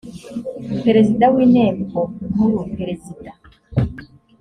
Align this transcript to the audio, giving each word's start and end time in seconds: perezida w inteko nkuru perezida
perezida 0.83 1.25
w 1.33 1.35
inteko 1.45 1.99
nkuru 2.31 2.59
perezida 2.77 3.31